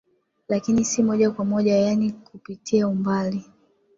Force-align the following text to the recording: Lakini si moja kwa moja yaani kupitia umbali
Lakini 0.47 0.85
si 0.85 1.03
moja 1.03 1.31
kwa 1.31 1.45
moja 1.45 1.75
yaani 1.77 2.11
kupitia 2.11 2.87
umbali 2.87 3.45